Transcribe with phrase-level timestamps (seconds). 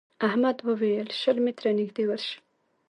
[0.27, 2.37] احمد وويل: شل متره نږدې ورشه.